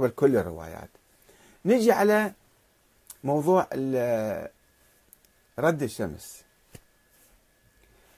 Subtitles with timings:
[0.00, 0.88] قبل كل الروايات.
[1.64, 2.32] نجي على
[3.24, 3.68] موضوع
[5.58, 6.44] رد الشمس.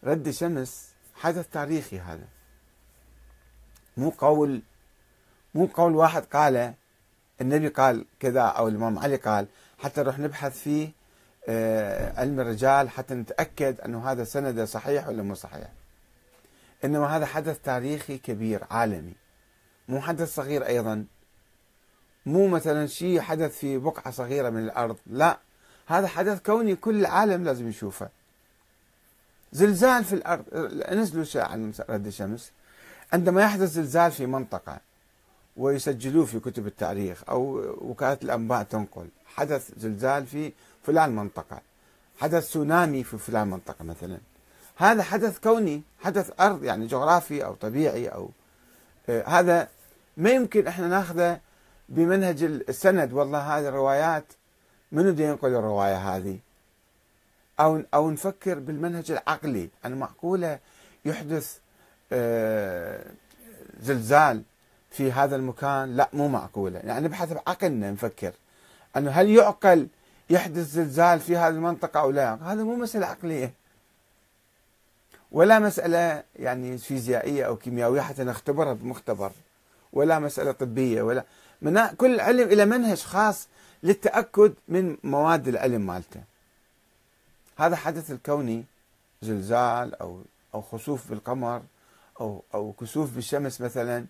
[0.05, 2.29] رد الشمس حدث تاريخي هذا.
[3.97, 4.63] مو قول
[5.55, 6.75] مو قول واحد قال
[7.41, 9.47] النبي قال كذا أو الإمام علي قال
[9.79, 10.91] حتى نروح نبحث في
[11.49, 15.69] آه، علم الرجال حتى نتأكد أنه هذا سنده صحيح ولا مو صحيح.
[16.85, 19.15] إنما هذا حدث تاريخي كبير عالمي.
[19.89, 21.07] مو حدث صغير أيضا.
[22.29, 25.39] مو مثلا شيء حدث في بقعة صغيرة من الأرض لا.
[25.87, 28.09] هذا حدث كوني كل العالم لازم يشوفه.
[29.53, 30.45] زلزال في الأرض
[30.93, 32.51] نزلوا عن رد الشمس.
[33.13, 34.79] عندما يحدث زلزال في منطقة
[35.57, 41.61] ويسجلوه في كتب التاريخ أو وكالة الأنباء تنقل حدث زلزال في فلان منطقة
[42.21, 44.19] حدث تسونامي في فلان منطقة مثلا.
[44.77, 48.31] هذا حدث كوني حدث أرض يعني جغرافي أو طبيعي أو
[49.09, 49.69] آه هذا
[50.17, 51.41] ما يمكن إحنا ناخذه
[51.89, 54.25] بمنهج السند والله هذه الروايات
[54.93, 56.39] منو بده ينقل الرواية هذه؟
[57.61, 59.69] أو أو نفكر بالمنهج العقلي.
[59.87, 60.59] أن معقولة
[61.05, 61.59] يحدث
[62.13, 63.05] آه،
[63.81, 64.43] زلزال
[64.91, 66.79] في هذا المكان؟ لا مو معقولة.
[66.79, 68.33] يعني نبحث بعقلنا نفكر.
[68.97, 69.89] أنه هل يعقل
[70.31, 73.53] يحدث زلزال في هذه المنطقة أو لا؟ هذا مو مسألة عقلية.
[75.33, 79.33] ولا مسألة يعني فيزيائية أو كيميائية حتى نختبرها بمختبر.
[79.93, 81.25] ولا مسألة طبية ولا
[81.97, 83.49] كل علم إلى منهج خاص
[83.83, 86.23] للتأكد من مواد العلم مالته.
[87.57, 88.65] هذا حدث الكوني
[89.23, 90.23] زلزال أو
[90.55, 91.63] أو خسوف بالقمر
[92.21, 94.07] أو أو كسوف بالشمس مثلا.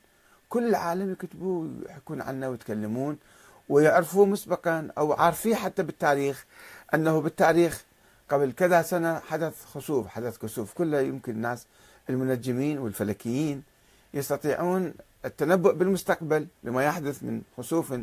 [0.49, 3.19] كل العالم يكتبوه ويحكون عنه ويتكلمون
[3.69, 6.45] ويعرفوه مسبقا أو عارفيه حتى بالتاريخ
[6.95, 7.85] أنه بالتاريخ
[8.29, 10.73] قبل كذا سنة حدث خسوف حدث كسوف.
[10.73, 11.67] كله يمكن الناس
[12.11, 13.63] المنجمين والفلكيين
[14.15, 17.95] يستطيعون التنبؤ بالمستقبل بما يحدث من خسوف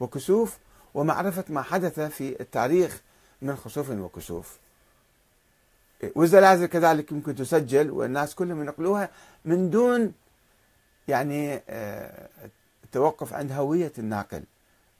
[0.00, 0.58] وكسوف
[0.94, 3.00] ومعرفة ما حدث في التاريخ
[3.42, 4.58] من خسوف وكسوف.
[6.14, 9.08] والزلازل كذلك يمكن تسجل والناس كلهم ينقلوها
[9.44, 10.12] من دون
[11.08, 12.28] يعني آه،
[12.84, 14.42] التوقف عند هوية الناقل.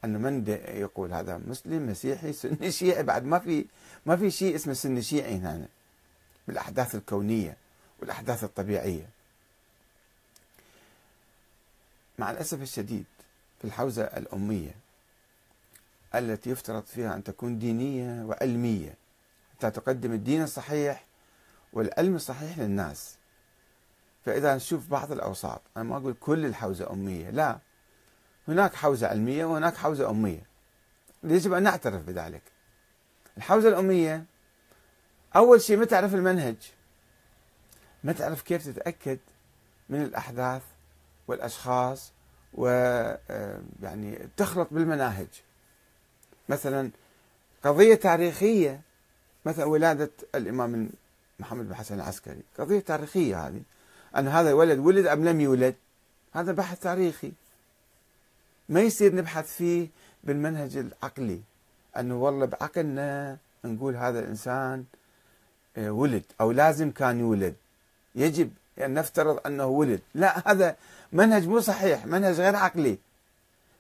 [0.05, 3.67] أنه من يقول هذا مسلم مسيحي سني شيعي بعد ما في
[4.06, 5.69] ما في شيء اسمه سني شيعي هنا.
[6.49, 7.56] بالأحداث الكونية
[8.01, 9.09] والأحداث الطبيعية.
[12.19, 13.05] مع الأسف الشديد
[13.59, 14.75] في الحوزة الأمية
[16.15, 18.95] التي يفترض فيها أن تكون دينية وعلمية.
[19.53, 21.05] حتى تقدم الدين الصحيح
[21.73, 23.17] والعلم الصحيح للناس.
[24.25, 27.59] فإذا نشوف بعض الأوساط أنا ما أقول كل الحوزة أمية لا.
[28.49, 30.43] هناك حوزة علمية وهناك حوزة أمية.
[31.25, 32.43] يجب أن نعترف بذلك.
[33.37, 34.25] الحوزة الأمية
[35.37, 36.57] أول شيء ما تعرف المنهج.
[38.05, 39.19] ما تعرف كيف تتأكد
[39.89, 40.63] من الأحداث
[41.29, 42.12] والأشخاص
[42.55, 45.29] ويعني آه، تخلط بالمناهج.
[46.49, 46.91] مثلا
[47.62, 48.81] قضية تاريخية
[49.47, 50.91] مثلا ولادة الإمام
[51.39, 52.43] محمد بن حسن العسكري.
[52.59, 53.62] قضية تاريخية هذه.
[54.17, 55.75] أن هذا الولد ولد أم لم يولد؟
[56.33, 57.33] هذا بحث تاريخي.
[58.69, 59.89] ما يصير نبحث فيه
[60.25, 61.41] بالمنهج العقلي.
[61.97, 64.85] أنه والله بعقلنا نقول هذا الإنسان
[65.77, 67.55] آه، ولد أو لازم كان يولد.
[68.15, 70.01] يجب يعني نفترض أنه ولد.
[70.15, 70.77] لا هذا
[71.12, 72.99] منهج مو صحيح منهج غير عقلي.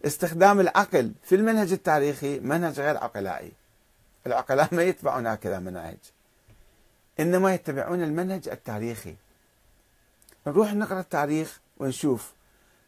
[0.06, 3.52] استخدام العقل في المنهج التاريخي منهج غير عقلائي.
[4.26, 5.96] العقلاء ما يتبعون هكذا مناهج.
[7.20, 9.14] إنما يتبعون المنهج التاريخي.
[10.46, 12.32] نروح نقرأ التاريخ ونشوف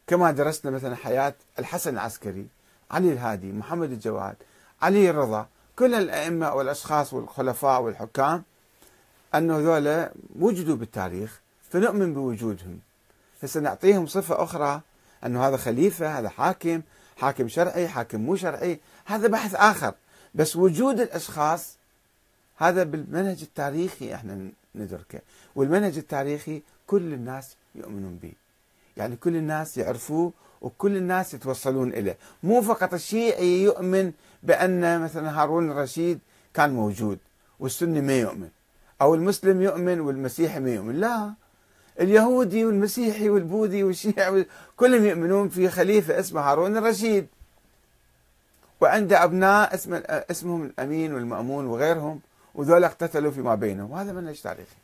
[0.06, 2.46] كما درسنا مثلا حياة الحسن العسكري
[2.90, 4.36] علي الهادي محمد الجواد
[4.82, 8.42] علي الرضا كل الأئمة والأشخاص والخلفاء والحكام
[9.34, 11.40] أنه ذولا وجدوا بالتاريخ.
[11.70, 12.78] فنؤمن بوجودهم.
[13.42, 14.80] هسه نعطيهم صفة أخرى
[15.26, 16.82] أنه هذا خليفة هذا حاكم
[17.16, 19.94] حاكم شرعي حاكم مو شرعي هذا بحث آخر.
[20.34, 21.76] بس وجود الأشخاص
[22.56, 25.20] هذا بالمنهج التاريخي إحنا ندركه.
[25.56, 28.32] والمنهج التاريخي كل الناس يؤمنون به.
[28.96, 32.16] يعني كل الناس يعرفوه وكل الناس يتوصلون إليه.
[32.42, 34.12] مو فقط الشيعي يؤمن
[34.42, 36.18] بأن مثلا هارون الرشيد
[36.54, 37.18] كان موجود
[37.60, 38.48] والسني ما يؤمن
[39.00, 41.00] أو المسلم يؤمن والمسيحي ما يؤمن.
[41.00, 41.34] لا
[42.00, 44.46] اليهودي والمسيحي والبوذي والشيعي
[44.76, 47.26] كلهم يؤمنون في خليفة اسمه هارون الرشيد.
[48.80, 52.20] وعنده أبناء اسم اسمهم الأمين والمأمون وغيرهم
[52.54, 53.90] وذول اقتتلوا فيما بينهم.
[53.90, 54.76] وهذا منهج تاريخي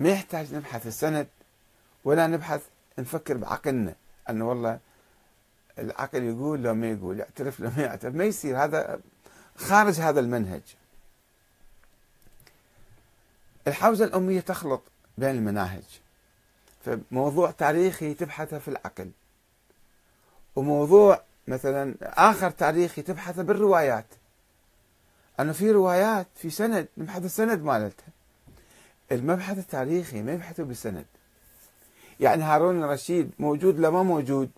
[0.00, 1.26] ما يحتاج نبحث السند
[2.04, 2.60] ولا نبحث
[2.98, 3.94] نفكر بعقلنا.
[4.30, 4.78] أنه والله
[5.78, 8.14] العقل يقول لو ما يقول يعترف لو ما يعترف.
[8.14, 8.64] ما يصير.
[8.64, 9.00] هذا
[9.56, 10.62] خارج هذا المنهج.
[13.68, 14.82] الحوزة الأمية تخلط
[15.18, 16.00] بين المناهج.
[16.84, 19.10] فموضوع تاريخي تبحثه في العقل.
[20.56, 24.06] وموضوع مثلا آخر تاريخي تبحث بالروايات.
[25.40, 28.08] أنه في روايات في سند نبحث السند مالتها.
[29.12, 31.06] المبحث التاريخي ما يبحثوا بالسند.
[32.20, 34.50] يعني هارون الرشيد موجود لما موجود؟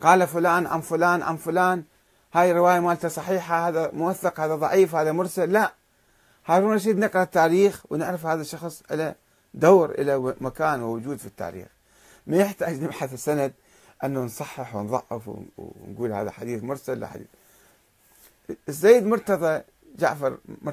[0.00, 1.84] قال فلان عن فلان عن فلان
[2.32, 5.52] هاي الرواية مالته صحيحة هذا موثق هذا ضعيف هذا مرسل.
[5.52, 5.72] لا.
[6.48, 9.14] هارون الرشيد نقرأ التاريخ ونعرف هذا الشخص له
[9.54, 11.66] دور له مكان ووجود في التاريخ.
[12.26, 13.52] ما يحتاج نبحث السند
[14.04, 17.26] أنه نصحح ونضعف ونقول هذا حديث مرسل لا حديث.
[18.68, 19.62] السيد مرتضى
[19.98, 20.38] جعفر